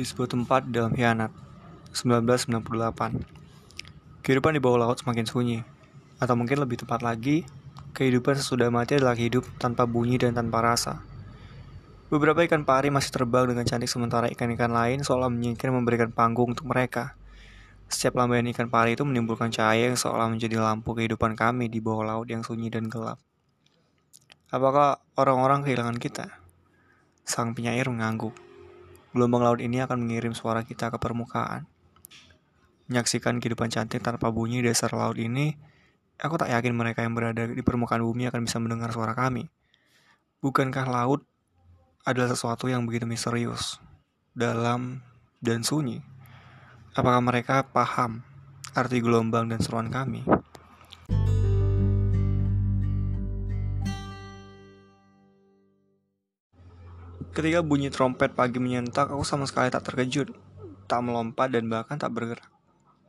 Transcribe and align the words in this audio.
di 0.00 0.08
sebuah 0.08 0.32
tempat 0.32 0.72
dalam 0.72 0.96
hianat 0.96 1.28
1998 1.92 4.24
Kehidupan 4.24 4.56
di 4.56 4.60
bawah 4.64 4.88
laut 4.88 4.96
semakin 4.96 5.28
sunyi 5.28 5.60
Atau 6.16 6.40
mungkin 6.40 6.56
lebih 6.56 6.80
tepat 6.80 7.04
lagi 7.04 7.44
Kehidupan 7.92 8.40
sesudah 8.40 8.72
mati 8.72 8.96
adalah 8.96 9.12
hidup 9.18 9.44
tanpa 9.58 9.82
bunyi 9.82 10.14
dan 10.14 10.30
tanpa 10.30 10.62
rasa. 10.62 11.02
Beberapa 12.06 12.46
ikan 12.46 12.62
pari 12.62 12.86
masih 12.86 13.10
terbang 13.10 13.50
dengan 13.50 13.66
cantik 13.66 13.90
sementara 13.90 14.30
ikan-ikan 14.30 14.70
lain 14.70 15.02
seolah 15.02 15.26
menyingkir 15.26 15.74
memberikan 15.74 16.14
panggung 16.14 16.54
untuk 16.54 16.70
mereka. 16.70 17.18
Setiap 17.90 18.14
lambaian 18.14 18.46
ikan 18.54 18.70
pari 18.70 18.94
itu 18.94 19.02
menimbulkan 19.02 19.50
cahaya 19.50 19.90
yang 19.90 19.98
seolah 19.98 20.30
menjadi 20.30 20.62
lampu 20.62 20.94
kehidupan 20.94 21.34
kami 21.34 21.66
di 21.66 21.82
bawah 21.82 22.14
laut 22.14 22.30
yang 22.30 22.46
sunyi 22.46 22.70
dan 22.70 22.86
gelap. 22.86 23.18
Apakah 24.54 25.02
orang-orang 25.18 25.66
kehilangan 25.66 25.98
kita? 25.98 26.30
Sang 27.26 27.58
penyair 27.58 27.90
mengangguk 27.90 28.38
Gelombang 29.10 29.42
laut 29.42 29.58
ini 29.58 29.82
akan 29.82 30.06
mengirim 30.06 30.30
suara 30.30 30.62
kita 30.62 30.86
ke 30.86 30.98
permukaan. 31.02 31.66
Menyaksikan 32.86 33.42
kehidupan 33.42 33.66
cantik 33.66 34.02
tanpa 34.02 34.30
bunyi 34.30 34.62
di 34.62 34.70
dasar 34.70 34.94
laut 34.94 35.18
ini, 35.18 35.54
aku 36.22 36.38
tak 36.38 36.54
yakin 36.54 36.74
mereka 36.74 37.02
yang 37.02 37.18
berada 37.18 37.50
di 37.50 37.62
permukaan 37.62 38.06
bumi 38.06 38.30
akan 38.30 38.46
bisa 38.46 38.62
mendengar 38.62 38.94
suara 38.94 39.14
kami. 39.18 39.50
Bukankah 40.38 40.86
laut 40.86 41.26
adalah 42.06 42.30
sesuatu 42.30 42.70
yang 42.70 42.86
begitu 42.86 43.04
misterius, 43.04 43.82
dalam, 44.30 45.02
dan 45.42 45.66
sunyi? 45.66 46.00
Apakah 46.94 47.18
mereka 47.18 47.66
paham 47.66 48.22
arti 48.78 49.02
gelombang 49.02 49.50
dan 49.50 49.58
seruan 49.58 49.90
kami? 49.90 50.22
Ketika 57.40 57.64
bunyi 57.64 57.88
trompet 57.88 58.36
pagi 58.36 58.60
menyentak, 58.60 59.08
aku 59.08 59.24
sama 59.24 59.48
sekali 59.48 59.72
tak 59.72 59.88
terkejut, 59.88 60.28
tak 60.84 61.00
melompat 61.00 61.48
dan 61.48 61.72
bahkan 61.72 61.96
tak 61.96 62.12
bergerak. 62.12 62.44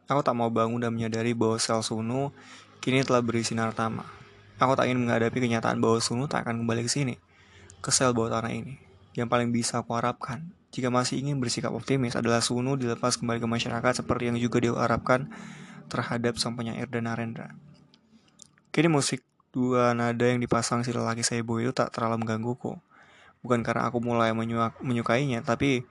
Aku 0.08 0.24
tak 0.24 0.40
mau 0.40 0.48
bangun 0.48 0.80
dan 0.80 0.96
menyadari 0.96 1.36
bahwa 1.36 1.60
sel 1.60 1.84
Sunu 1.84 2.32
kini 2.80 3.04
telah 3.04 3.20
berisi 3.20 3.52
nartama. 3.60 4.08
Aku 4.56 4.80
tak 4.80 4.88
ingin 4.88 5.04
menghadapi 5.04 5.36
kenyataan 5.36 5.84
bahwa 5.84 6.00
Sunu 6.00 6.32
tak 6.32 6.48
akan 6.48 6.64
kembali 6.64 6.88
ke 6.88 6.92
sini, 6.96 7.20
ke 7.84 7.92
sel 7.92 8.16
bawah 8.16 8.40
tanah 8.40 8.56
ini. 8.56 8.80
Yang 9.20 9.28
paling 9.36 9.52
bisa 9.52 9.84
aku 9.84 10.00
harapkan, 10.00 10.48
jika 10.72 10.88
masih 10.88 11.20
ingin 11.20 11.36
bersikap 11.44 11.76
optimis, 11.76 12.16
adalah 12.16 12.40
Sunu 12.40 12.80
dilepas 12.80 13.20
kembali 13.20 13.44
ke 13.44 13.48
masyarakat 13.52 14.00
seperti 14.00 14.32
yang 14.32 14.40
juga 14.40 14.64
diharapkan 14.64 15.28
terhadap 15.92 16.40
sang 16.40 16.56
penyair 16.56 16.88
dan 16.88 17.12
Narendra. 17.12 17.52
Kini 18.72 18.88
musik 18.88 19.28
dua 19.52 19.92
nada 19.92 20.24
yang 20.24 20.40
dipasang 20.40 20.88
si 20.88 20.96
lelaki 20.96 21.20
Sebo 21.20 21.60
itu 21.60 21.76
tak 21.76 21.92
terlalu 21.92 22.24
menggangguku 22.24 22.80
Bukan 23.42 23.66
karena 23.66 23.90
aku 23.90 23.98
mulai 23.98 24.30
menyukainya, 24.82 25.42
tapi 25.42 25.82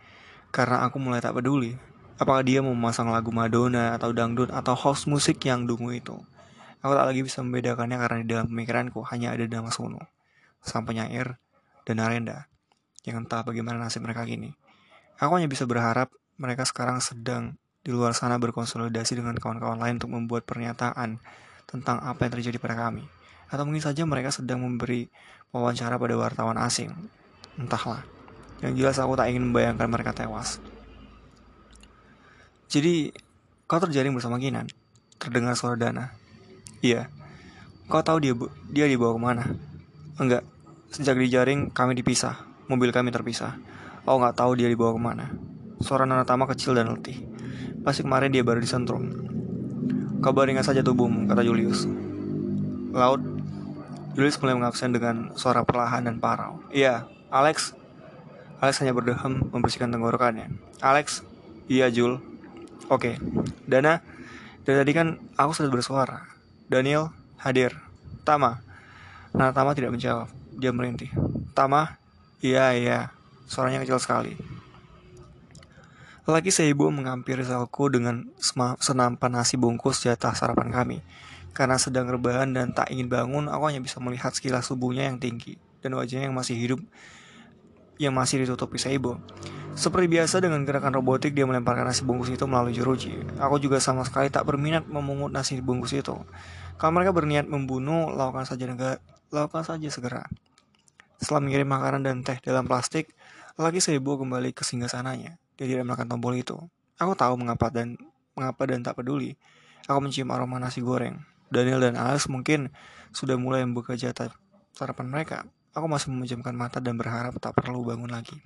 karena 0.54 0.86
aku 0.86 1.02
mulai 1.02 1.18
tak 1.18 1.34
peduli. 1.34 1.74
Apakah 2.20 2.46
dia 2.46 2.62
mau 2.62 2.74
memasang 2.76 3.10
lagu 3.10 3.34
Madonna 3.34 3.96
atau 3.98 4.14
dangdut 4.14 4.54
atau 4.54 4.76
house 4.78 5.10
musik 5.10 5.42
yang 5.42 5.66
dungu 5.66 5.90
itu. 5.90 6.14
Aku 6.80 6.92
tak 6.94 7.10
lagi 7.10 7.20
bisa 7.26 7.42
membedakannya 7.42 7.96
karena 7.96 8.16
di 8.22 8.28
dalam 8.28 8.46
pemikiranku 8.48 9.02
hanya 9.10 9.34
ada 9.34 9.44
nama 9.44 9.68
Sono, 9.68 10.00
sang 10.64 10.86
penyair, 10.86 11.36
dan 11.84 12.00
Narenda, 12.00 12.48
yang 13.04 13.24
entah 13.24 13.44
bagaimana 13.44 13.76
nasib 13.80 14.04
mereka 14.04 14.24
kini. 14.24 14.56
Aku 15.20 15.36
hanya 15.36 15.48
bisa 15.50 15.68
berharap 15.68 16.08
mereka 16.40 16.64
sekarang 16.64 17.02
sedang 17.04 17.60
di 17.84 17.92
luar 17.92 18.16
sana 18.16 18.40
berkonsolidasi 18.40 19.16
dengan 19.16 19.36
kawan-kawan 19.36 19.76
lain 19.76 20.00
untuk 20.00 20.12
membuat 20.12 20.48
pernyataan 20.48 21.20
tentang 21.68 22.00
apa 22.00 22.28
yang 22.28 22.32
terjadi 22.40 22.56
pada 22.56 22.76
kami. 22.76 23.04
Atau 23.52 23.68
mungkin 23.68 23.84
saja 23.84 24.04
mereka 24.08 24.32
sedang 24.32 24.64
memberi 24.64 25.12
wawancara 25.52 26.00
pada 26.00 26.14
wartawan 26.16 26.56
asing 26.60 26.92
Entahlah. 27.60 28.02
Yang 28.64 28.72
jelas 28.80 28.96
aku 28.96 29.12
tak 29.20 29.28
ingin 29.28 29.52
membayangkan 29.52 29.88
mereka 29.88 30.16
tewas. 30.16 30.56
Jadi, 32.72 33.12
kau 33.68 33.76
terjaring 33.76 34.16
bersama 34.16 34.40
Kinan. 34.40 34.68
Terdengar 35.20 35.52
suara 35.52 35.76
Dana. 35.76 36.16
Iya. 36.80 37.12
Kau 37.92 38.00
tahu 38.00 38.22
dia 38.24 38.32
dia 38.72 38.86
dibawa 38.88 39.12
ke 39.16 39.20
mana? 39.20 39.44
Enggak. 40.16 40.46
Sejak 40.88 41.20
dijaring, 41.20 41.68
kami 41.68 41.92
dipisah. 41.98 42.46
Mobil 42.70 42.94
kami 42.94 43.12
terpisah. 43.12 43.58
Aku 44.06 44.16
nggak 44.16 44.38
tahu 44.38 44.56
dia 44.56 44.70
dibawa 44.70 44.96
ke 44.96 45.00
mana. 45.02 45.26
Suara 45.80 46.08
Nana 46.08 46.24
Tama 46.24 46.48
kecil 46.48 46.72
dan 46.72 46.92
letih. 46.92 47.20
Pasti 47.84 48.04
kemarin 48.04 48.32
dia 48.32 48.44
baru 48.44 48.60
disentrum. 48.60 49.10
Kabar 50.20 50.44
ringan 50.44 50.64
saja 50.64 50.84
tubuhmu, 50.84 51.24
kata 51.32 51.40
Julius. 51.40 51.88
Laut, 52.92 53.24
Julius 54.12 54.36
mulai 54.44 54.54
mengabsen 54.60 54.92
dengan 54.92 55.32
suara 55.32 55.64
perlahan 55.64 56.04
dan 56.04 56.20
parau. 56.20 56.60
Iya, 56.68 57.08
Alex 57.30 57.78
Alex 58.58 58.82
hanya 58.82 58.90
berdehem 58.90 59.46
membersihkan 59.54 59.94
tenggorokannya 59.94 60.50
Alex 60.82 61.22
Iya 61.70 61.86
Jul. 61.94 62.18
Oke 62.90 63.22
Dana 63.70 64.02
Dari 64.66 64.76
tadi 64.82 64.92
kan 64.92 65.16
aku 65.38 65.54
sudah 65.54 65.70
bersuara. 65.70 66.26
Daniel 66.66 67.14
hadir. 67.38 67.78
Tama 68.26 68.58
Nah 69.30 69.54
Tama 69.54 69.78
tidak 69.78 69.94
menjawab. 69.94 70.26
Dia 70.58 70.74
merintih. 70.74 71.14
Tama 71.54 72.02
Iya 72.42 72.74
iya. 72.74 73.14
Suaranya 73.46 73.86
kecil 73.86 74.02
sekali. 74.02 74.34
Lagi 76.26 76.50
seibu 76.50 76.90
menghampiri 76.90 77.46
salku 77.46 77.90
dengan 77.90 78.26
senampan 78.82 79.30
nasi 79.34 79.54
bungkus 79.54 80.02
di 80.02 80.10
atas 80.10 80.42
sarapan 80.42 80.70
kami. 80.70 80.98
Karena 81.50 81.74
sedang 81.78 82.06
rebahan 82.06 82.54
dan 82.54 82.70
tak 82.70 82.94
ingin 82.94 83.10
bangun, 83.10 83.50
aku 83.50 83.66
hanya 83.66 83.82
bisa 83.82 83.98
melihat 83.98 84.30
sekilas 84.30 84.70
tubuhnya 84.70 85.10
yang 85.10 85.18
tinggi 85.18 85.58
dan 85.82 85.98
wajahnya 85.98 86.30
yang 86.30 86.36
masih 86.36 86.54
hidup 86.54 86.80
yang 88.00 88.16
masih 88.16 88.40
ditutupi 88.40 88.80
Seibo. 88.80 89.20
Seperti 89.76 90.08
biasa 90.08 90.40
dengan 90.40 90.64
gerakan 90.64 90.96
robotik 90.96 91.36
dia 91.36 91.44
melemparkan 91.44 91.86
nasi 91.86 92.02
bungkus 92.02 92.32
itu 92.32 92.42
melalui 92.48 92.72
jeruji. 92.72 93.20
Aku 93.36 93.60
juga 93.60 93.78
sama 93.78 94.02
sekali 94.02 94.32
tak 94.32 94.48
berminat 94.48 94.88
memungut 94.88 95.30
nasi 95.30 95.60
bungkus 95.60 95.92
itu. 95.92 96.16
Kalau 96.80 96.92
mereka 96.96 97.12
berniat 97.12 97.44
membunuh, 97.44 98.08
lakukan 98.10 98.48
saja 98.48 98.64
negara, 98.64 98.96
lakukan 99.28 99.62
saja 99.62 99.86
segera. 99.92 100.24
Setelah 101.20 101.44
mengirim 101.44 101.68
makanan 101.68 102.00
dan 102.02 102.24
teh 102.24 102.40
dalam 102.40 102.64
plastik, 102.64 103.12
lagi 103.60 103.84
Seibo 103.84 104.16
kembali 104.16 104.56
ke 104.56 104.64
singgah 104.64 104.88
sananya. 104.88 105.36
Dia 105.60 105.68
tidak 105.68 105.84
menekan 105.84 106.08
tombol 106.08 106.32
itu. 106.34 106.56
Aku 106.96 107.12
tahu 107.12 107.36
mengapa 107.36 107.68
dan 107.68 108.00
mengapa 108.32 108.64
dan 108.64 108.80
tak 108.80 108.96
peduli. 108.96 109.36
Aku 109.84 110.00
mencium 110.00 110.32
aroma 110.32 110.56
nasi 110.56 110.80
goreng. 110.80 111.20
Daniel 111.52 111.84
dan 111.84 112.00
Alex 112.00 112.26
mungkin 112.32 112.72
sudah 113.12 113.36
mulai 113.36 113.60
membuka 113.66 113.92
jatah 113.92 114.32
sarapan 114.72 115.12
mereka. 115.12 115.44
Aku 115.70 115.86
masih 115.86 116.10
memejamkan 116.10 116.50
mata 116.50 116.82
dan 116.82 116.98
berharap 116.98 117.38
tak 117.38 117.54
perlu 117.54 117.86
bangun 117.86 118.10
lagi. 118.10 118.42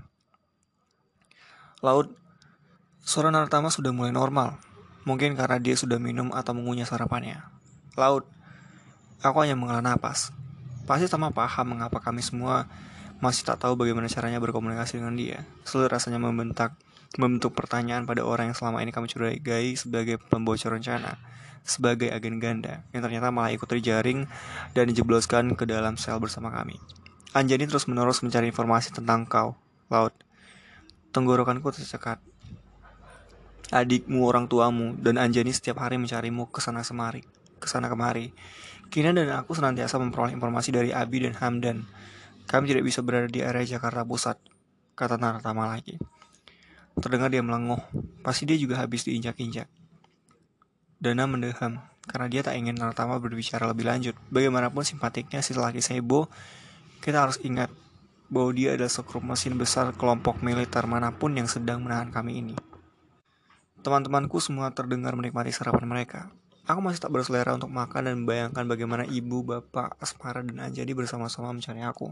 Laut, 1.81 2.13
suara 3.01 3.33
Nartama 3.33 3.73
sudah 3.73 3.97
mulai 3.97 4.13
normal. 4.13 4.61
Mungkin 5.09 5.33
karena 5.33 5.57
dia 5.57 5.73
sudah 5.73 5.97
minum 5.97 6.33
atau 6.37 6.53
mengunyah 6.53 6.85
sarapannya. 6.85 7.45
Laut, 7.97 8.29
aku 9.25 9.41
hanya 9.41 9.57
menghela 9.57 9.81
napas. 9.81 10.33
Pasti 10.85 11.09
sama 11.09 11.33
paham 11.33 11.77
mengapa 11.77 12.01
kami 12.01 12.21
semua 12.21 12.69
masih 13.25 13.49
tak 13.49 13.57
tahu 13.65 13.73
bagaimana 13.73 14.05
caranya 14.09 14.37
berkomunikasi 14.37 15.01
dengan 15.01 15.17
dia. 15.17 15.49
Sulit 15.65 15.89
rasanya 15.89 16.21
membentak, 16.21 16.77
membentuk 17.17 17.57
pertanyaan 17.57 18.05
pada 18.05 18.21
orang 18.21 18.53
yang 18.53 18.57
selama 18.57 18.85
ini 18.85 18.93
kami 18.93 19.09
curigai 19.09 19.73
sebagai 19.81 20.21
pembocor 20.21 20.77
rencana, 20.77 21.17
sebagai 21.65 22.13
agen 22.13 22.37
ganda, 22.37 22.85
yang 22.93 23.01
ternyata 23.01 23.33
malah 23.33 23.49
ikut 23.57 23.65
terjaring 23.65 24.29
dan 24.77 24.85
dijebloskan 24.93 25.57
ke 25.57 25.65
dalam 25.65 25.97
sel 25.97 26.21
bersama 26.21 26.53
kami. 26.53 26.77
Anjani 27.35 27.67
terus-menerus 27.67 28.23
mencari 28.23 28.55
informasi 28.55 28.95
tentang 28.95 29.27
kau, 29.27 29.59
Laut. 29.91 30.15
Tenggorokanku 31.11 31.67
tercekat. 31.75 32.23
Adikmu, 33.75 34.23
orang 34.23 34.47
tuamu, 34.47 34.95
dan 35.03 35.19
Anjani 35.19 35.51
setiap 35.51 35.83
hari 35.83 35.99
mencarimu 35.99 36.47
ke 36.47 36.63
sana 36.63 36.87
semari, 36.87 37.27
ke 37.59 37.67
sana 37.67 37.91
kemari. 37.91 38.31
Kina 38.87 39.11
dan 39.11 39.35
aku 39.35 39.51
senantiasa 39.51 39.99
memperoleh 39.99 40.31
informasi 40.31 40.71
dari 40.71 40.95
Abi 40.95 41.27
dan 41.27 41.35
Hamdan. 41.35 41.83
Kami 42.47 42.71
tidak 42.71 42.87
bisa 42.87 43.03
berada 43.03 43.27
di 43.27 43.43
area 43.43 43.67
Jakarta 43.67 44.07
Pusat, 44.07 44.39
kata 44.95 45.19
Naratama 45.19 45.67
lagi. 45.67 45.99
Terdengar 47.03 47.35
dia 47.35 47.43
melenguh, 47.43 47.83
pasti 48.23 48.47
dia 48.47 48.55
juga 48.55 48.79
habis 48.79 49.11
diinjak-injak. 49.11 49.67
Dana 51.03 51.27
mendeham, 51.27 51.83
karena 52.07 52.27
dia 52.31 52.47
tak 52.47 52.55
ingin 52.55 52.79
Naratama 52.79 53.19
berbicara 53.19 53.67
lebih 53.67 53.91
lanjut. 53.91 54.15
Bagaimanapun 54.31 54.87
simpatiknya 54.87 55.43
si 55.43 55.51
laki 55.59 55.83
Sebo 55.83 56.31
kita 57.05 57.29
harus 57.29 57.37
ingat 57.45 57.69
bahwa 58.33 58.57
dia 58.57 58.73
adalah 58.73 58.89
sekrup 58.89 59.21
mesin 59.21 59.61
besar 59.61 59.93
kelompok 59.93 60.41
militer 60.41 60.89
mana 60.89 61.13
pun 61.13 61.37
yang 61.37 61.45
sedang 61.45 61.85
menahan 61.85 62.09
kami 62.09 62.41
ini. 62.41 62.57
Teman-temanku 63.85 64.41
semua 64.41 64.73
terdengar 64.73 65.13
menikmati 65.13 65.53
sarapan 65.53 65.85
mereka. 65.85 66.33
Aku 66.65 66.81
masih 66.81 67.05
tak 67.05 67.13
berselera 67.13 67.53
untuk 67.53 67.69
makan 67.69 68.09
dan 68.09 68.15
membayangkan 68.25 68.65
bagaimana 68.65 69.05
ibu, 69.05 69.45
bapak, 69.45 70.01
Asmara, 70.01 70.41
dan 70.41 70.57
Anjani 70.57 70.97
bersama-sama 70.97 71.53
mencari 71.53 71.85
aku. 71.85 72.09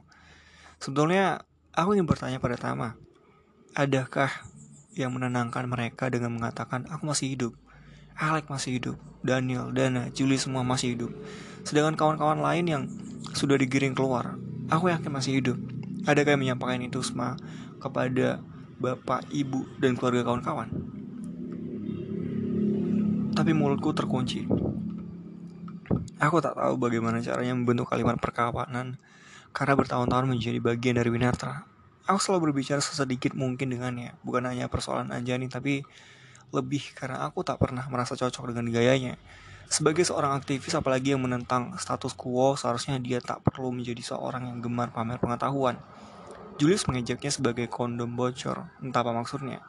Sebetulnya, 0.76 1.40
aku 1.72 1.96
ingin 1.96 2.04
bertanya 2.04 2.36
pada 2.36 2.60
Tama, 2.60 2.92
adakah 3.72 4.28
yang 4.92 5.16
menenangkan 5.16 5.64
mereka 5.64 6.12
dengan 6.12 6.36
mengatakan 6.36 6.84
aku 6.92 7.08
masih 7.08 7.32
hidup? 7.32 7.56
Alec 8.12 8.52
masih 8.52 8.76
hidup, 8.76 9.00
Daniel, 9.24 9.72
Dana, 9.72 10.12
Julie 10.12 10.36
semua 10.36 10.60
masih 10.60 10.92
hidup. 10.92 11.16
Sedangkan 11.64 11.96
kawan-kawan 11.96 12.44
lain 12.44 12.64
yang 12.68 12.82
sudah 13.32 13.56
digiring 13.56 13.96
keluar, 13.96 14.36
Aku 14.72 14.88
yakin 14.88 15.12
masih 15.12 15.36
hidup. 15.36 15.60
Adakah 16.08 16.32
yang 16.32 16.40
menyampaikan 16.40 16.80
itu 16.80 17.04
semua 17.04 17.36
kepada 17.76 18.40
bapak, 18.80 19.28
ibu, 19.28 19.68
dan 19.76 19.94
keluarga 20.00 20.24
kawan-kawan. 20.24 20.72
Tapi 23.36 23.52
mulutku 23.52 23.92
terkunci. 23.92 24.48
Aku 26.16 26.40
tak 26.40 26.56
tahu 26.56 26.80
bagaimana 26.80 27.20
caranya 27.20 27.52
membentuk 27.52 27.92
kalimat 27.92 28.16
perkawanan 28.16 28.96
karena 29.52 29.74
bertahun-tahun 29.76 30.24
menjadi 30.24 30.56
bagian 30.64 30.96
dari 30.96 31.12
Winatra. 31.12 31.68
Aku 32.08 32.18
selalu 32.18 32.50
berbicara 32.50 32.80
sesedikit 32.80 33.36
mungkin 33.36 33.68
dengannya, 33.70 34.16
bukan 34.24 34.48
hanya 34.48 34.72
persoalan 34.72 35.12
Anjani, 35.12 35.52
tapi 35.52 35.84
lebih 36.48 36.96
karena 36.96 37.28
aku 37.28 37.44
tak 37.44 37.60
pernah 37.60 37.84
merasa 37.92 38.16
cocok 38.16 38.50
dengan 38.50 38.72
gayanya. 38.72 39.20
Sebagai 39.68 40.06
seorang 40.06 40.38
aktivis 40.38 40.74
apalagi 40.74 41.14
yang 41.14 41.22
menentang 41.22 41.76
status 41.78 42.14
quo, 42.16 42.54
seharusnya 42.54 42.98
dia 43.02 43.22
tak 43.22 43.44
perlu 43.44 43.74
menjadi 43.74 44.14
seorang 44.14 44.48
yang 44.48 44.58
gemar 44.62 44.90
pamer 44.90 45.18
pengetahuan. 45.18 45.78
Julius 46.60 46.84
mengejaknya 46.86 47.32
sebagai 47.32 47.66
kondom 47.66 48.12
bocor, 48.12 48.68
entah 48.84 49.00
apa 49.02 49.10
maksudnya. 49.10 49.64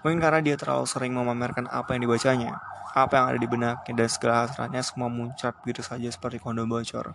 Mungkin 0.00 0.22
karena 0.22 0.40
dia 0.40 0.54
terlalu 0.54 0.86
sering 0.86 1.12
memamerkan 1.12 1.66
apa 1.66 1.92
yang 1.92 2.06
dibacanya, 2.06 2.62
apa 2.94 3.12
yang 3.18 3.26
ada 3.34 3.38
di 3.38 3.48
benaknya, 3.50 3.92
dan 3.92 4.08
segala 4.08 4.46
hasratnya 4.46 4.80
semua 4.80 5.10
muncrat 5.10 5.58
begitu 5.60 5.82
saja 5.82 6.08
seperti 6.08 6.38
kondom 6.38 6.70
bocor. 6.70 7.12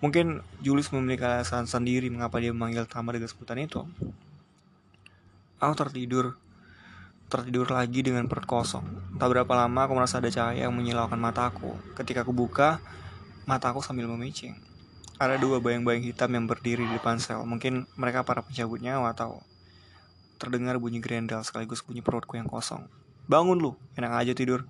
Mungkin 0.00 0.40
Julius 0.64 0.88
memiliki 0.96 1.24
alasan 1.24 1.68
sendiri 1.68 2.08
mengapa 2.08 2.40
dia 2.40 2.56
memanggil 2.56 2.88
Tama 2.88 3.12
dengan 3.12 3.28
sebutan 3.28 3.60
itu. 3.60 3.84
Aku 5.60 5.76
tertidur, 5.76 6.40
tertidur 7.30 7.70
lagi 7.70 8.02
dengan 8.02 8.26
perut 8.26 8.44
kosong. 8.44 8.82
Tak 9.14 9.30
berapa 9.30 9.52
lama 9.54 9.86
aku 9.86 9.94
merasa 9.94 10.18
ada 10.18 10.26
cahaya 10.26 10.66
yang 10.66 10.74
menyilaukan 10.74 11.16
mataku. 11.16 11.78
Ketika 11.94 12.26
aku 12.26 12.34
buka, 12.34 12.82
mataku 13.46 13.78
sambil 13.80 14.10
memicing. 14.10 14.58
Ada 15.22 15.38
dua 15.38 15.62
bayang-bayang 15.62 16.02
hitam 16.02 16.34
yang 16.34 16.50
berdiri 16.50 16.82
di 16.82 16.98
depan 16.98 17.22
sel. 17.22 17.46
Mungkin 17.46 17.86
mereka 17.94 18.26
para 18.26 18.42
pencabut 18.42 18.82
nyawa 18.82 19.14
atau 19.14 19.38
terdengar 20.42 20.74
bunyi 20.82 20.98
grendel 20.98 21.46
sekaligus 21.46 21.86
bunyi 21.86 22.02
perutku 22.02 22.34
yang 22.34 22.50
kosong. 22.50 22.90
Bangun 23.30 23.62
lu, 23.62 23.78
enak 23.94 24.26
aja 24.26 24.32
tidur. 24.34 24.66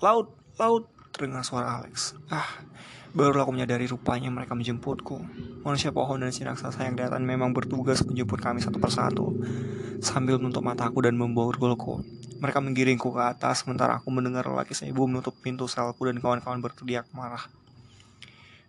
Laut, 0.00 0.32
laut, 0.56 0.88
terdengar 1.12 1.44
suara 1.44 1.82
Alex. 1.82 2.16
Ah, 2.32 2.64
baru 3.12 3.44
aku 3.44 3.52
menyadari 3.52 3.84
rupanya 3.84 4.32
mereka 4.32 4.56
menjemputku. 4.56 5.20
Manusia 5.66 5.92
pohon 5.92 6.22
dan 6.22 6.32
si 6.32 6.46
raksasa 6.46 6.86
yang 6.88 6.96
datang 6.96 7.26
memang 7.28 7.52
bertugas 7.52 8.00
menjemput 8.06 8.40
kami 8.40 8.64
satu 8.64 8.80
persatu. 8.80 9.36
Sambil 10.04 10.36
menutup 10.36 10.60
mataku 10.60 11.00
dan 11.00 11.16
membawa 11.16 11.48
golku. 11.56 12.04
Mereka 12.44 12.60
menggiringku 12.60 13.08
ke 13.08 13.22
atas 13.24 13.64
sementara 13.64 13.96
aku 13.96 14.12
mendengar 14.12 14.44
lelaki 14.44 14.76
seibu 14.76 15.08
menutup 15.08 15.32
pintu 15.40 15.64
selku 15.64 16.04
dan 16.04 16.20
kawan-kawan 16.20 16.60
berteriak 16.60 17.08
marah. 17.16 17.48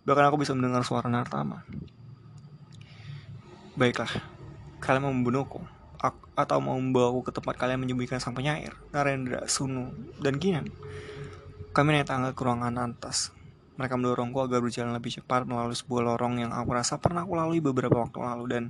Bahkan 0.08 0.32
aku 0.32 0.40
bisa 0.40 0.56
mendengar 0.56 0.88
suara 0.88 1.12
Nartama. 1.12 1.68
Baiklah, 3.76 4.08
kalian 4.80 5.04
mau 5.04 5.12
membunuhku 5.12 5.60
atau 6.36 6.58
mau 6.64 6.80
membawaku 6.80 7.28
ke 7.28 7.32
tempat 7.36 7.60
kalian 7.60 7.84
menyembunyikan 7.84 8.24
sang 8.24 8.32
penyair, 8.32 8.72
Narendra, 8.96 9.44
Sunu, 9.52 9.92
dan 10.24 10.40
Kinan. 10.40 10.72
Kami 11.76 11.92
naik 11.92 12.08
tangga 12.08 12.32
ke 12.32 12.40
ruangan 12.40 12.72
atas. 12.80 13.36
Mereka 13.76 14.00
mendorongku 14.00 14.40
agar 14.40 14.64
berjalan 14.64 14.96
lebih 14.96 15.20
cepat 15.20 15.44
melalui 15.44 15.76
sebuah 15.76 16.16
lorong 16.16 16.40
yang 16.40 16.56
aku 16.56 16.72
rasa 16.72 16.96
pernah 16.96 17.28
aku 17.28 17.36
lalui 17.36 17.60
beberapa 17.60 18.00
waktu 18.00 18.20
lalu 18.24 18.46
dan 18.48 18.64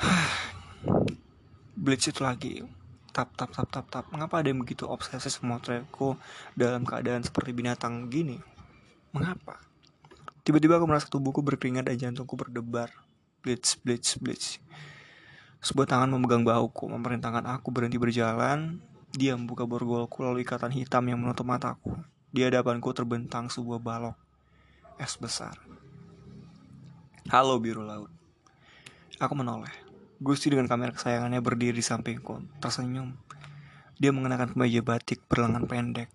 Blitz 1.82 2.06
itu 2.06 2.22
lagi 2.22 2.62
tap 3.10 3.34
tap 3.34 3.50
tap 3.50 3.66
tap 3.66 3.86
tap. 3.90 4.04
Mengapa 4.14 4.38
ada 4.38 4.54
yang 4.54 4.62
begitu 4.62 4.86
obsesif 4.86 5.42
memotretku 5.42 6.14
dalam 6.54 6.86
keadaan 6.86 7.26
seperti 7.26 7.50
binatang 7.50 8.06
gini? 8.06 8.38
Mengapa? 9.10 9.58
Tiba-tiba 10.46 10.78
aku 10.78 10.86
merasa 10.86 11.10
tubuhku 11.10 11.42
berkeringat 11.42 11.90
dan 11.90 11.98
jantungku 11.98 12.38
berdebar. 12.38 12.94
Blitz 13.42 13.74
blitz 13.82 14.14
blitz 14.22 14.62
sebuah 15.62 15.86
tangan 15.86 16.10
memegang 16.10 16.42
bahuku 16.42 16.90
memerintahkan 16.90 17.46
aku 17.46 17.70
berhenti 17.70 17.94
berjalan. 17.96 18.82
Dia 19.14 19.38
membuka 19.38 19.62
borgolku 19.62 20.26
lalu 20.26 20.42
ikatan 20.42 20.74
hitam 20.74 21.06
yang 21.06 21.22
menutup 21.22 21.46
mataku. 21.46 21.94
Di 22.34 22.42
hadapanku 22.42 22.90
terbentang 22.90 23.46
sebuah 23.46 23.78
balok. 23.78 24.16
Es 24.98 25.14
besar. 25.14 25.54
Halo 27.30 27.62
biru 27.62 27.86
laut. 27.86 28.10
Aku 29.22 29.38
menoleh. 29.38 29.91
Gusti 30.22 30.54
dengan 30.54 30.70
kamera 30.70 30.94
kesayangannya 30.94 31.42
berdiri 31.42 31.74
di 31.74 31.82
sampingku, 31.82 32.46
tersenyum. 32.62 33.18
Dia 33.98 34.14
mengenakan 34.14 34.54
kemeja 34.54 34.78
batik 34.78 35.26
berlengan 35.26 35.66
pendek, 35.66 36.06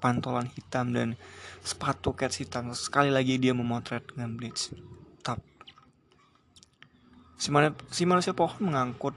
pantolan 0.00 0.48
hitam 0.56 0.96
dan 0.96 1.20
sepatu 1.60 2.16
cats 2.16 2.40
hitam. 2.40 2.72
Sekali 2.72 3.12
lagi 3.12 3.36
dia 3.36 3.52
memotret 3.52 4.00
dengan 4.08 4.40
blitz. 4.40 4.72
Tap. 5.20 5.44
Si, 7.36 7.52
si 7.92 8.08
manusia 8.08 8.32
pohon 8.32 8.72
mengangkut 8.72 9.12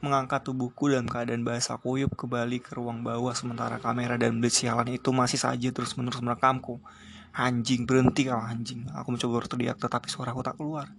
mengangkat 0.00 0.44
tubuhku 0.44 0.88
dalam 0.88 1.08
keadaan 1.08 1.44
basah 1.44 1.76
kuyup 1.76 2.16
kembali 2.16 2.60
ke 2.64 2.72
ruang 2.76 3.04
bawah 3.04 3.32
sementara 3.36 3.76
kamera 3.80 4.16
dan 4.16 4.40
blitz 4.40 4.60
sialan 4.64 4.92
itu 4.92 5.08
masih 5.12 5.40
saja 5.40 5.72
terus-menerus 5.72 6.20
merekamku. 6.20 6.84
Anjing, 7.32 7.88
berhenti 7.88 8.28
kau 8.28 8.36
anjing. 8.36 8.92
Aku 8.92 9.08
mencoba 9.16 9.40
berteriak 9.40 9.80
tetapi 9.80 10.12
suaraku 10.12 10.44
tak 10.44 10.60
keluar. 10.60 10.92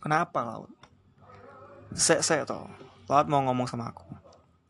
Kenapa 0.00 0.48
laut? 0.48 0.77
Sek 1.96 2.20
sek 2.20 2.44
toh. 2.44 2.68
Laut 3.08 3.26
mau 3.32 3.40
ngomong 3.40 3.64
sama 3.64 3.88
aku. 3.88 4.04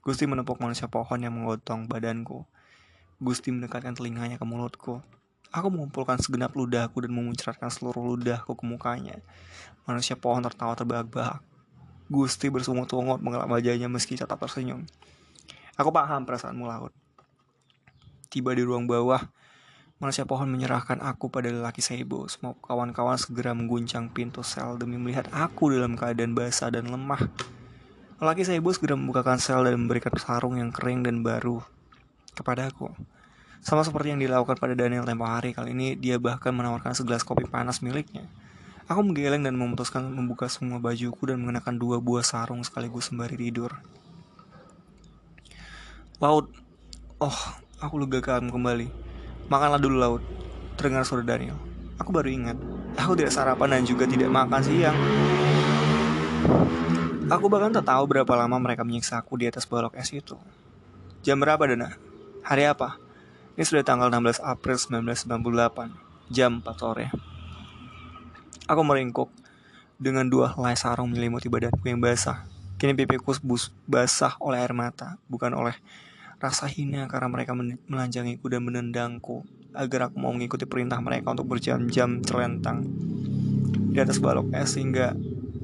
Gusti 0.06 0.30
menepuk 0.30 0.62
manusia 0.62 0.86
pohon 0.86 1.18
yang 1.18 1.34
menggotong 1.34 1.90
badanku. 1.90 2.46
Gusti 3.18 3.50
mendekatkan 3.50 3.98
telinganya 3.98 4.38
ke 4.38 4.46
mulutku. 4.46 5.02
Aku 5.50 5.66
mengumpulkan 5.66 6.22
segenap 6.22 6.54
ludahku 6.54 7.02
dan 7.02 7.10
memuncratkan 7.10 7.66
seluruh 7.74 8.14
ludahku 8.14 8.54
ke 8.54 8.62
mukanya. 8.62 9.18
Manusia 9.82 10.14
pohon 10.14 10.46
tertawa 10.46 10.78
terbahak-bahak. 10.78 11.42
Gusti 12.06 12.46
bersungut-sungut 12.54 13.18
mengelap 13.18 13.50
wajahnya 13.50 13.90
meski 13.90 14.14
tetap 14.14 14.38
tersenyum. 14.38 14.86
Aku 15.74 15.90
paham 15.90 16.22
perasaanmu 16.22 16.70
laut. 16.70 16.94
Tiba 18.30 18.54
di 18.54 18.62
ruang 18.62 18.86
bawah, 18.86 19.26
manusia 19.98 20.22
pohon 20.22 20.46
menyerahkan 20.46 21.02
aku 21.02 21.26
pada 21.26 21.50
lelaki 21.50 21.82
seibo. 21.82 22.30
Semua 22.30 22.54
kawan-kawan 22.62 23.18
segera 23.18 23.50
mengguncang 23.50 24.14
pintu 24.14 24.46
sel 24.46 24.78
demi 24.78 24.94
melihat 24.94 25.26
aku 25.34 25.74
dalam 25.74 25.98
keadaan 25.98 26.38
basah 26.38 26.70
dan 26.70 26.86
lemah. 26.86 27.18
Lelaki 28.22 28.46
seibo 28.46 28.70
segera 28.70 28.94
membukakan 28.94 29.42
sel 29.42 29.66
dan 29.66 29.74
memberikan 29.74 30.14
sarung 30.14 30.58
yang 30.58 30.70
kering 30.70 31.02
dan 31.02 31.26
baru 31.26 31.62
kepada 32.34 32.70
aku. 32.70 32.94
Sama 33.58 33.82
seperti 33.82 34.14
yang 34.14 34.22
dilakukan 34.22 34.54
pada 34.54 34.78
Daniel 34.78 35.02
tempo 35.02 35.26
hari, 35.26 35.50
kali 35.50 35.74
ini 35.74 35.98
dia 35.98 36.14
bahkan 36.22 36.54
menawarkan 36.54 36.94
segelas 36.94 37.26
kopi 37.26 37.50
panas 37.50 37.82
miliknya. 37.82 38.22
Aku 38.86 39.02
menggeleng 39.02 39.42
dan 39.42 39.58
memutuskan 39.58 40.06
membuka 40.08 40.46
semua 40.48 40.78
bajuku 40.78 41.28
dan 41.28 41.42
mengenakan 41.42 41.76
dua 41.76 41.98
buah 41.98 42.22
sarung 42.22 42.62
sekaligus 42.62 43.10
sembari 43.10 43.36
tidur. 43.36 43.74
Laut. 46.22 46.48
Oh, 47.18 47.38
aku 47.82 47.98
legakan 47.98 48.48
kembali. 48.54 49.07
Makanlah 49.48 49.80
dulu 49.80 49.96
laut. 49.96 50.22
Terdengar 50.76 51.08
suara 51.08 51.24
Daniel. 51.24 51.56
Aku 51.96 52.12
baru 52.12 52.28
ingat. 52.28 52.56
Aku 53.00 53.16
tidak 53.16 53.32
sarapan 53.32 53.80
dan 53.80 53.82
juga 53.88 54.04
tidak 54.04 54.28
makan 54.28 54.60
siang. 54.60 54.98
Aku 57.28 57.48
bahkan 57.52 57.72
tak 57.72 57.88
tahu 57.88 58.04
berapa 58.08 58.32
lama 58.36 58.56
mereka 58.56 58.84
menyiksa 58.84 59.20
aku 59.20 59.40
di 59.40 59.48
atas 59.48 59.68
balok 59.68 59.96
es 59.96 60.12
itu. 60.12 60.36
Jam 61.24 61.40
berapa, 61.40 61.60
Dana? 61.64 61.92
Hari 62.44 62.64
apa? 62.68 62.96
Ini 63.58 63.64
sudah 63.66 63.84
tanggal 63.84 64.08
16 64.08 64.40
April 64.40 64.76
1998, 64.78 66.32
jam 66.32 66.62
4 66.62 66.80
sore. 66.80 67.10
Aku 68.68 68.80
meringkuk 68.84 69.32
dengan 69.98 70.30
dua 70.30 70.54
helai 70.54 70.78
sarung 70.78 71.10
menyelimuti 71.10 71.50
badanku 71.50 71.82
yang 71.88 71.98
basah. 71.98 72.46
Kini 72.78 72.94
pipiku 72.94 73.34
bus 73.42 73.74
basah 73.84 74.38
oleh 74.38 74.62
air 74.62 74.70
mata, 74.70 75.18
bukan 75.26 75.50
oleh 75.52 75.74
rasa 76.38 76.70
hina 76.70 77.10
karena 77.10 77.28
mereka 77.30 77.52
melanjangiku 77.86 78.46
dan 78.46 78.62
menendangku 78.62 79.42
agar 79.74 80.10
aku 80.10 80.16
mau 80.22 80.30
mengikuti 80.30 80.64
perintah 80.64 81.02
mereka 81.02 81.34
untuk 81.34 81.50
berjam-jam 81.50 82.22
celentang 82.22 82.86
di 83.88 83.98
atas 83.98 84.22
balok 84.22 84.54
es 84.54 84.78
sehingga 84.78 85.16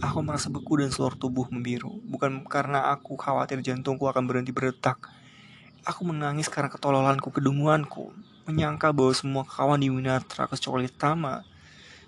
aku 0.03 0.19
merasa 0.27 0.51
beku 0.51 0.83
dan 0.83 0.91
seluruh 0.91 1.15
tubuh 1.15 1.47
membiru. 1.53 2.03
Bukan 2.09 2.43
karena 2.51 2.91
aku 2.91 3.15
khawatir 3.15 3.63
jantungku 3.63 4.11
akan 4.11 4.27
berhenti 4.27 4.51
berdetak. 4.51 4.99
Aku 5.85 6.03
menangis 6.09 6.49
karena 6.49 6.73
ketololanku, 6.73 7.29
kedunguanku, 7.29 8.11
menyangka 8.49 8.91
bahwa 8.91 9.13
semua 9.13 9.45
kawan 9.45 9.79
di 9.79 9.93
Winatra 9.93 10.49
kecuali 10.49 10.89
Tama 10.89 11.45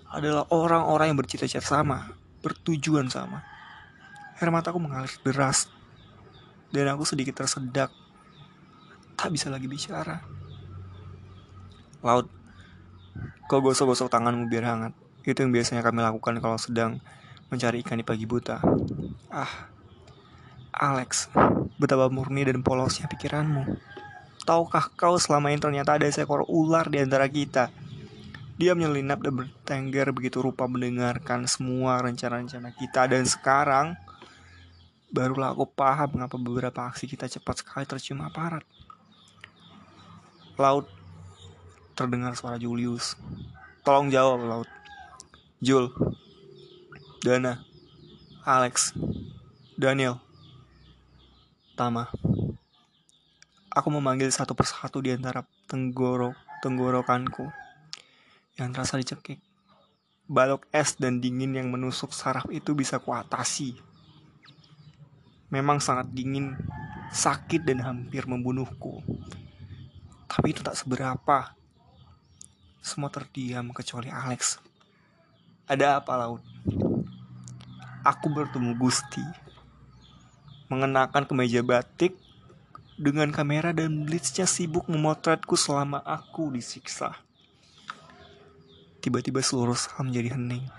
adalah 0.09 0.49
orang-orang 0.49 1.13
yang 1.13 1.19
bercita-cita 1.19 1.61
sama, 1.61 2.09
bertujuan 2.41 3.07
sama. 3.07 3.45
Air 4.41 4.49
mataku 4.49 4.81
mengalir 4.81 5.13
deras, 5.21 5.69
dan 6.73 6.89
aku 6.89 7.05
sedikit 7.05 7.37
tersedak. 7.45 7.93
Tak 9.17 9.33
bisa 9.33 9.49
lagi 9.49 9.65
bicara. 9.65 10.21
Laut, 12.05 12.29
kau 13.49 13.59
gosok-gosok 13.65 14.13
tanganmu 14.13 14.45
biar 14.45 14.69
hangat. 14.69 14.93
Itu 15.25 15.41
yang 15.41 15.49
biasanya 15.49 15.81
kami 15.81 16.05
lakukan 16.05 16.37
kalau 16.37 16.61
sedang 16.61 17.01
mencari 17.49 17.81
ikan 17.81 17.97
di 17.97 18.05
pagi 18.05 18.29
buta. 18.29 18.61
Ah, 19.33 19.73
Alex, 20.69 21.33
betapa 21.81 22.13
murni 22.13 22.45
dan 22.45 22.61
polosnya 22.61 23.09
pikiranmu. 23.09 23.65
Tahukah 24.45 24.93
kau 24.93 25.17
selama 25.17 25.49
ini 25.49 25.59
ternyata 25.59 25.97
ada 25.97 26.05
seekor 26.05 26.45
ular 26.45 26.85
di 26.85 27.01
antara 27.01 27.25
kita? 27.25 27.73
Dia 28.61 28.77
menyelinap 28.77 29.25
dan 29.25 29.33
bertengger 29.33 30.13
begitu 30.13 30.45
rupa 30.45 30.69
mendengarkan 30.69 31.49
semua 31.49 31.99
rencana-rencana 32.05 32.69
kita 32.77 33.09
dan 33.09 33.25
sekarang 33.25 33.97
Barulah 35.07 35.55
aku 35.55 35.63
paham 35.63 36.19
mengapa 36.19 36.35
beberapa 36.35 36.83
aksi 36.83 37.07
kita 37.07 37.31
cepat 37.31 37.63
sekali 37.63 37.87
tercium 37.87 38.19
aparat. 38.27 38.67
Laut 40.57 40.89
terdengar 41.93 42.33
suara 42.33 42.57
Julius. 42.57 43.13
Tolong 43.85 44.09
jawab, 44.09 44.41
Laut. 44.43 44.69
Jul. 45.61 45.93
Dana. 47.21 47.61
Alex. 48.41 48.97
Daniel. 49.77 50.17
Tama. 51.77 52.09
Aku 53.69 53.87
memanggil 53.93 54.33
satu 54.33 54.57
persatu 54.57 54.99
di 54.99 55.13
antara 55.13 55.45
tenggorok 55.69 56.33
tenggorokanku 56.65 57.45
yang 58.57 58.73
terasa 58.73 58.97
dicekik. 58.97 59.37
Balok 60.25 60.65
es 60.73 60.97
dan 60.97 61.21
dingin 61.21 61.53
yang 61.53 61.69
menusuk 61.69 62.09
saraf 62.11 62.49
itu 62.49 62.73
bisa 62.73 62.97
kuatasi 62.97 63.77
memang 65.47 65.79
sangat 65.79 66.11
dingin, 66.11 66.55
sakit 67.11 67.63
dan 67.63 67.79
hampir 67.83 68.27
membunuhku. 68.27 68.99
Tapi 70.37 70.53
itu 70.53 70.61
tak 70.61 70.77
seberapa. 70.77 71.57
Semua 72.77 73.09
terdiam 73.09 73.73
kecuali 73.73 74.13
Alex. 74.13 74.61
Ada 75.65 75.97
apa 75.97 76.13
laut? 76.13 76.45
Aku 78.05 78.29
bertemu 78.29 78.77
Gusti. 78.77 79.25
Mengenakan 80.69 81.25
kemeja 81.25 81.65
batik 81.65 82.13
dengan 83.01 83.33
kamera 83.33 83.73
dan 83.73 84.05
blitznya 84.05 84.45
sibuk 84.45 84.85
memotretku 84.85 85.57
selama 85.57 86.05
aku 86.05 86.53
disiksa. 86.53 87.17
Tiba-tiba 89.01 89.41
seluruh 89.41 89.73
saham 89.73 90.13
menjadi 90.13 90.37
hening. 90.37 90.69